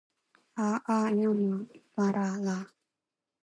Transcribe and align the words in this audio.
"아! 0.55 0.81
아! 0.87 1.09
이놈아! 1.11 1.65
놔라, 1.95 2.37
놔." 2.39 2.71